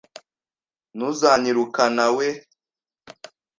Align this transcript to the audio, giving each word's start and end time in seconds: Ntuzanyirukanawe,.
Ntuzanyirukanawe,. 0.95 2.27